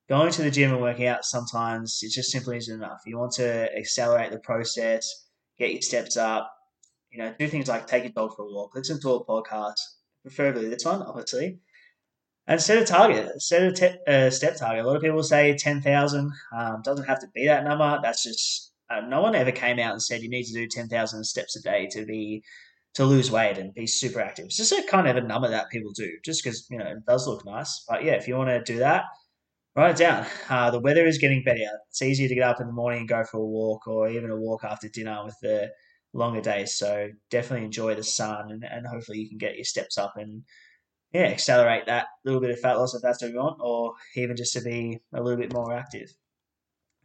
Going 0.09 0.31
to 0.31 0.41
the 0.41 0.51
gym 0.51 0.71
and 0.71 0.81
working 0.81 1.07
out 1.07 1.25
sometimes 1.25 1.99
it 2.01 2.11
just 2.11 2.31
simply 2.31 2.57
isn't 2.57 2.75
enough. 2.75 3.01
You 3.05 3.17
want 3.17 3.33
to 3.33 3.69
accelerate 3.77 4.31
the 4.31 4.39
process, 4.39 5.27
get 5.59 5.71
your 5.71 5.81
steps 5.81 6.15
up, 6.17 6.51
you 7.11 7.19
know, 7.19 7.33
do 7.37 7.47
things 7.47 7.67
like 7.67 7.87
take 7.87 8.03
your 8.03 8.13
dog 8.13 8.35
for 8.35 8.43
a 8.43 8.51
walk, 8.51 8.73
listen 8.73 8.99
to 9.01 9.09
a 9.11 9.25
podcast, 9.25 9.79
preferably 10.23 10.69
this 10.69 10.85
one, 10.85 11.01
obviously, 11.01 11.59
and 12.47 12.61
set 12.61 12.81
a 12.81 12.85
target, 12.85 13.41
set 13.41 13.63
a 13.63 13.71
te- 13.73 13.99
uh, 14.07 14.29
step 14.29 14.55
target. 14.57 14.85
A 14.85 14.87
lot 14.87 14.95
of 14.95 15.01
people 15.01 15.21
say 15.23 15.55
10,000. 15.55 16.31
Um, 16.57 16.81
doesn't 16.83 17.05
have 17.05 17.19
to 17.19 17.27
be 17.33 17.45
that 17.45 17.65
number. 17.65 17.99
That's 18.01 18.23
just, 18.23 18.71
uh, 18.89 19.01
no 19.01 19.21
one 19.21 19.35
ever 19.35 19.51
came 19.51 19.79
out 19.79 19.91
and 19.91 20.01
said 20.01 20.21
you 20.21 20.29
need 20.29 20.45
to 20.45 20.53
do 20.53 20.67
10,000 20.67 21.23
steps 21.25 21.57
a 21.57 21.61
day 21.61 21.87
to 21.91 22.05
be, 22.05 22.43
to 22.97 23.05
lose 23.05 23.29
weight 23.29 23.59
and 23.59 23.75
be 23.75 23.85
super 23.85 24.19
active. 24.19 24.45
It's 24.45 24.57
just 24.57 24.71
a 24.71 24.81
kind 24.89 25.07
of 25.07 25.15
a 25.17 25.21
number 25.21 25.47
that 25.47 25.69
people 25.69 25.91
do 25.91 26.17
just 26.25 26.43
because, 26.43 26.67
you 26.71 26.79
know, 26.79 26.87
it 26.87 27.05
does 27.05 27.27
look 27.27 27.45
nice. 27.45 27.85
But 27.87 28.03
yeah, 28.03 28.13
if 28.13 28.27
you 28.27 28.35
want 28.35 28.49
to 28.49 28.63
do 28.63 28.79
that, 28.79 29.03
write 29.75 29.91
it 29.91 29.97
down. 29.97 30.25
Uh, 30.49 30.71
the 30.71 30.79
weather 30.79 31.05
is 31.05 31.19
getting 31.19 31.43
better. 31.43 31.59
It's 31.89 32.01
easier 32.01 32.27
to 32.27 32.33
get 32.33 32.43
up 32.43 32.59
in 32.59 32.65
the 32.65 32.73
morning 32.73 33.01
and 33.01 33.07
go 33.07 33.23
for 33.23 33.37
a 33.37 33.45
walk 33.45 33.85
or 33.85 34.09
even 34.09 34.31
a 34.31 34.35
walk 34.35 34.63
after 34.63 34.89
dinner 34.89 35.23
with 35.23 35.35
the 35.43 35.69
longer 36.13 36.41
days. 36.41 36.73
So 36.73 37.09
definitely 37.29 37.65
enjoy 37.65 37.93
the 37.93 38.03
sun 38.03 38.49
and, 38.49 38.63
and 38.63 38.87
hopefully 38.87 39.19
you 39.19 39.29
can 39.29 39.37
get 39.37 39.57
your 39.57 39.65
steps 39.65 39.99
up 39.99 40.13
and, 40.15 40.41
yeah, 41.13 41.25
accelerate 41.25 41.85
that 41.85 42.07
little 42.25 42.41
bit 42.41 42.49
of 42.49 42.59
fat 42.59 42.79
loss 42.79 42.95
if 42.95 43.03
that's 43.03 43.21
what 43.21 43.29
you 43.29 43.37
want, 43.37 43.59
or 43.61 43.93
even 44.15 44.35
just 44.35 44.53
to 44.53 44.61
be 44.61 44.99
a 45.13 45.21
little 45.21 45.39
bit 45.39 45.53
more 45.53 45.71
active. 45.71 46.09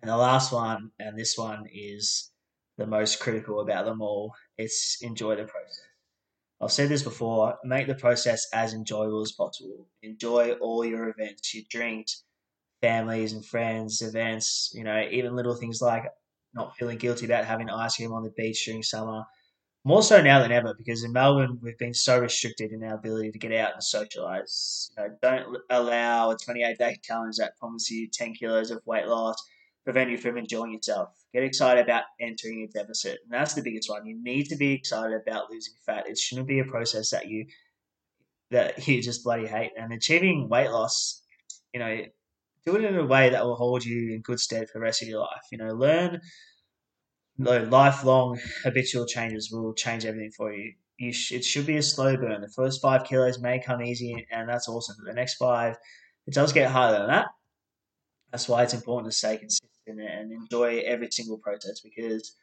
And 0.01 0.11
the 0.11 0.17
last 0.17 0.53
one, 0.53 0.91
and 0.99 1.19
this 1.19 1.37
one 1.37 1.67
is 1.71 2.32
the 2.79 2.87
most 2.87 3.21
critical 3.21 3.61
about 3.61 3.85
them 3.85 4.01
all, 4.01 4.35
it's 4.59 4.99
enjoy 5.03 5.37
the 5.37 5.45
process. 5.45 5.81
I've 6.61 6.73
said 6.73 6.89
this 6.89 7.03
before, 7.03 7.59
make 7.65 7.89
the 7.89 7.95
process 7.95 8.47
as 8.53 8.73
enjoyable 8.73 9.23
as 9.23 9.33
possible. 9.33 9.89
Enjoy 10.03 10.53
all 10.53 10.85
your 10.85 11.09
events, 11.09 11.55
your 11.55 11.65
drinks, 11.69 12.25
families 12.81 13.33
and 13.33 13.45
friends, 13.45 14.01
events, 14.01 14.71
you 14.75 14.85
know, 14.85 15.07
even 15.11 15.35
little 15.35 15.55
things 15.55 15.83
like 15.83 16.05
not 16.55 16.77
feeling 16.77 16.99
guilty 16.99 17.25
about 17.25 17.45
having 17.45 17.69
ice 17.69 17.97
cream 17.97 18.13
on 18.13 18.23
the 18.23 18.33
beach 18.37 18.65
during 18.65 18.83
summer, 18.83 19.25
more 19.85 20.03
so 20.03 20.23
now 20.23 20.41
than 20.41 20.53
ever 20.53 20.75
because 20.79 21.03
in 21.03 21.13
Melbourne 21.13 21.59
we've 21.61 21.79
been 21.79 21.95
so 21.95 22.21
restricted 22.21 22.71
in 22.71 22.85
our 22.85 22.95
ability 22.95 23.33
to 23.33 23.39
get 23.39 23.53
out 23.53 23.73
and 23.73 23.83
socialise. 23.83 24.91
You 24.97 25.03
know, 25.03 25.17
don't 25.21 25.59
allow 25.71 26.31
a 26.31 26.37
28 26.37 26.79
day 26.79 26.99
challenge 27.03 27.37
that 27.39 27.57
promises 27.59 27.91
you 27.91 28.09
10 28.09 28.35
kilos 28.35 28.71
of 28.71 28.81
weight 28.87 29.09
loss 29.09 29.37
prevent 29.85 30.11
you 30.11 30.19
from 30.19 30.37
enjoying 30.37 30.73
yourself. 30.73 31.09
Get 31.33 31.45
excited 31.45 31.85
about 31.85 32.05
entering 32.21 32.69
a 32.69 32.79
deficit, 32.79 33.19
and 33.23 33.33
that's 33.33 33.55
the 33.55 33.63
biggest 33.63 33.91
one. 33.91 34.07
You 34.07 34.23
need 34.23 34.45
to 34.47 34.57
be 34.57 34.73
excited 34.73 35.21
about 35.21 35.51
losing 35.51 35.75
fat. 35.85 36.09
It 36.09 36.19
shouldn't 36.19 36.49
be 36.49 36.61
a 36.61 36.65
process 36.65 37.11
that 37.11 37.29
you 37.29 37.47
that 38.51 38.87
you 38.87 39.03
just 39.03 39.25
bloody 39.25 39.47
hate. 39.47 39.73
And 39.77 39.93
achieving 39.93 40.49
weight 40.49 40.71
loss, 40.71 41.23
you 41.73 41.81
know, 41.81 42.03
do 42.65 42.77
it 42.77 42.85
in 42.85 42.97
a 42.97 43.05
way 43.05 43.31
that 43.31 43.45
will 43.45 43.57
hold 43.57 43.85
you 43.85 44.15
in 44.15 44.21
good 44.21 44.39
stead 44.39 44.69
for 44.69 44.79
the 44.79 44.83
rest 44.85 45.03
of 45.03 45.09
your 45.09 45.21
life. 45.21 45.43
You 45.51 45.59
know, 45.59 45.75
learn 45.75 46.21
no, 47.39 47.63
lifelong 47.65 48.39
habitual 48.63 49.07
changes 49.07 49.51
will 49.51 49.73
change 49.75 50.05
everything 50.05 50.33
for 50.37 50.53
you. 50.53 50.75
You 50.99 51.13
sh- 51.13 51.33
it 51.33 51.45
should 51.45 51.67
be 51.67 51.77
a 51.77 51.83
slow 51.83 52.17
burn. 52.17 52.41
The 52.43 52.49
first 52.49 52.81
five 52.83 53.05
kilos 53.05 53.41
may 53.41 53.59
come 53.59 53.83
easy, 53.83 54.27
and 54.31 54.49
that's 54.49 54.69
awesome. 54.69 54.97
But 54.99 55.11
the 55.11 55.15
next 55.15 55.37
five, 55.37 55.77
it 56.27 56.35
does 56.35 56.53
get 56.53 56.71
harder 56.71 56.99
than 56.99 57.09
that. 57.09 57.27
That's 58.31 58.49
why 58.49 58.63
it's 58.63 58.75
important 58.75 59.13
to 59.13 59.17
stay 59.17 59.39
consistent 59.39 59.62
and 59.87 60.33
enjoy 60.33 60.81
every 60.81 61.11
single 61.11 61.39
process 61.39 61.81
because 61.81 62.37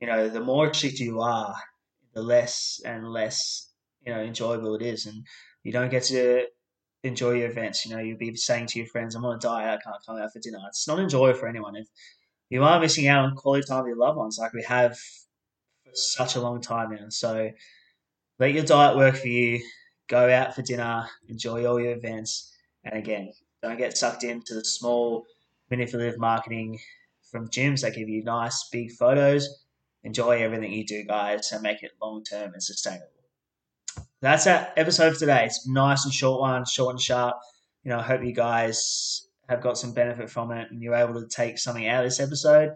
you 0.00 0.06
know 0.06 0.28
the 0.28 0.40
more 0.40 0.72
strict 0.72 0.98
you 0.98 1.20
are, 1.20 1.54
the 2.14 2.22
less 2.22 2.80
and 2.84 3.08
less 3.12 3.70
you 4.04 4.12
know 4.12 4.20
enjoyable 4.20 4.74
it 4.74 4.82
is, 4.82 5.06
and 5.06 5.26
you 5.62 5.72
don't 5.72 5.90
get 5.90 6.04
to 6.04 6.46
enjoy 7.02 7.32
your 7.32 7.50
events. 7.50 7.84
You 7.84 7.94
know, 7.94 8.02
you'll 8.02 8.18
be 8.18 8.34
saying 8.36 8.66
to 8.68 8.78
your 8.78 8.88
friends, 8.88 9.14
"I'm 9.14 9.24
on 9.24 9.36
a 9.36 9.38
diet. 9.38 9.80
I 9.80 9.82
can't 9.82 10.04
come 10.06 10.18
out 10.18 10.32
for 10.32 10.40
dinner." 10.40 10.58
It's 10.68 10.88
not 10.88 10.98
enjoyable 10.98 11.38
for 11.38 11.48
anyone. 11.48 11.76
If 11.76 11.88
you 12.50 12.62
are 12.62 12.80
missing 12.80 13.08
out 13.08 13.24
on 13.24 13.36
quality 13.36 13.66
time 13.66 13.84
with 13.84 13.90
your 13.90 13.98
loved 13.98 14.18
ones, 14.18 14.38
like 14.38 14.52
we 14.52 14.62
have 14.62 14.96
for 14.96 15.94
such 15.94 16.36
a 16.36 16.40
long 16.40 16.60
time 16.60 16.90
now. 16.90 17.08
So 17.08 17.50
let 18.38 18.52
your 18.52 18.64
diet 18.64 18.96
work 18.96 19.16
for 19.16 19.28
you. 19.28 19.62
Go 20.08 20.30
out 20.30 20.54
for 20.54 20.62
dinner, 20.62 21.08
enjoy 21.28 21.66
all 21.66 21.80
your 21.80 21.96
events, 21.96 22.54
and 22.84 22.94
again, 22.96 23.32
don't 23.60 23.76
get 23.76 23.98
sucked 23.98 24.22
into 24.22 24.54
the 24.54 24.64
small 24.64 25.26
manipulative 25.70 26.18
marketing 26.18 26.78
from 27.30 27.48
gyms 27.48 27.82
that 27.82 27.94
give 27.94 28.08
you 28.08 28.22
nice 28.22 28.68
big 28.70 28.92
photos. 28.92 29.64
Enjoy 30.04 30.42
everything 30.42 30.72
you 30.72 30.86
do, 30.86 31.04
guys, 31.04 31.50
and 31.52 31.62
make 31.62 31.82
it 31.82 31.92
long 32.00 32.22
term 32.22 32.52
and 32.52 32.62
sustainable. 32.62 33.08
That's 34.20 34.44
that 34.44 34.72
episode 34.76 35.14
for 35.14 35.18
today. 35.20 35.44
It's 35.46 35.66
nice 35.66 36.04
and 36.04 36.14
short 36.14 36.40
one, 36.40 36.64
short 36.64 36.92
and 36.92 37.00
sharp. 37.00 37.36
You 37.82 37.90
know, 37.90 37.98
I 37.98 38.02
hope 38.02 38.24
you 38.24 38.32
guys 38.32 39.26
have 39.48 39.60
got 39.60 39.78
some 39.78 39.92
benefit 39.92 40.30
from 40.30 40.50
it 40.50 40.70
and 40.70 40.82
you're 40.82 40.94
able 40.94 41.20
to 41.20 41.28
take 41.28 41.58
something 41.58 41.86
out 41.86 42.04
of 42.04 42.10
this 42.10 42.20
episode, 42.20 42.70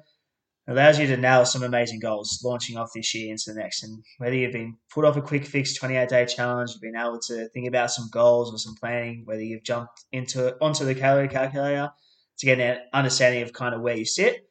it 0.68 0.72
allows 0.72 0.98
you 0.98 1.06
to 1.08 1.16
nail 1.16 1.44
some 1.44 1.62
amazing 1.62 1.98
goals 1.98 2.40
launching 2.44 2.76
off 2.76 2.92
this 2.94 3.12
year 3.14 3.32
into 3.32 3.52
the 3.52 3.58
next. 3.58 3.82
And 3.82 4.04
whether 4.18 4.36
you've 4.36 4.52
been 4.52 4.76
put 4.92 5.04
off 5.04 5.16
a 5.16 5.22
quick 5.22 5.44
fix 5.44 5.74
28 5.74 6.08
day 6.08 6.26
challenge, 6.26 6.70
you've 6.70 6.80
been 6.80 7.00
able 7.00 7.18
to 7.26 7.48
think 7.48 7.66
about 7.66 7.90
some 7.90 8.08
goals 8.12 8.52
or 8.52 8.58
some 8.58 8.76
planning, 8.76 9.22
whether 9.24 9.42
you've 9.42 9.64
jumped 9.64 10.04
into 10.12 10.56
onto 10.60 10.84
the 10.84 10.94
calorie 10.94 11.28
calculator 11.28 11.90
to 12.40 12.46
get 12.46 12.58
an 12.58 12.78
understanding 12.92 13.42
of 13.42 13.52
kind 13.52 13.74
of 13.74 13.82
where 13.82 13.96
you 13.96 14.04
sit. 14.04 14.48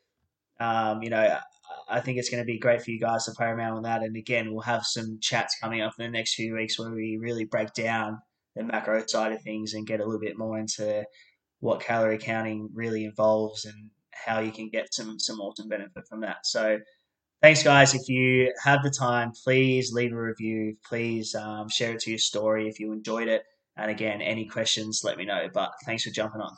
Um, 0.60 1.02
you 1.02 1.10
know, 1.10 1.38
I 1.90 2.00
think 2.00 2.18
it's 2.18 2.30
going 2.30 2.44
to 2.44 2.46
be 2.46 2.60
great 2.60 2.82
for 2.82 2.92
you 2.92 3.00
guys 3.00 3.26
to 3.26 3.32
play 3.32 3.48
around 3.48 3.76
with 3.76 3.84
that. 3.84 4.04
And 4.04 4.16
again, 4.16 4.52
we'll 4.52 4.62
have 4.62 4.86
some 4.86 5.18
chats 5.22 5.58
coming 5.60 5.82
up 5.82 5.94
in 5.98 6.06
the 6.06 6.12
next 6.12 6.36
few 6.36 6.56
weeks 6.56 6.78
where 6.78 6.92
we 6.92 7.18
really 7.20 7.46
break 7.46 7.74
down 7.74 8.20
the 8.56 8.64
macro 8.64 9.04
side 9.08 9.32
of 9.32 9.42
things 9.42 9.74
and 9.74 9.88
get 9.88 10.00
a 10.00 10.06
little 10.06 10.20
bit 10.20 10.38
more 10.38 10.60
into 10.60 11.04
what 11.60 11.82
calorie 11.82 12.18
counting 12.18 12.70
really 12.74 13.06
involves 13.06 13.66
and 13.66 13.90
how 14.12 14.40
you 14.40 14.52
can 14.52 14.70
get 14.70 14.94
some 14.94 15.20
some 15.20 15.40
awesome 15.40 15.68
benefit 15.68 16.04
from 16.08 16.22
that. 16.22 16.46
So 16.46 16.80
thanks 17.42 17.64
guys 17.64 17.96
if 17.96 18.08
you 18.10 18.54
have 18.64 18.84
the 18.84 18.90
time 18.90 19.32
please 19.44 19.94
leave 19.94 20.12
a 20.12 20.22
review 20.22 20.76
please 20.86 21.34
um, 21.36 21.70
share 21.70 21.94
it 21.94 22.00
to 22.02 22.10
your 22.10 22.20
story 22.20 22.68
if 22.68 22.80
you 22.80 22.92
enjoyed 22.92 23.30
it 23.30 23.44
and 23.78 23.90
again 23.90 24.22
any 24.22 24.46
questions 24.46 25.02
let 25.06 25.18
me 25.18 25.24
know 25.24 25.48
but 25.54 25.72
thanks 25.86 26.04
for 26.04 26.10
jumping 26.10 26.42
on 26.42 26.52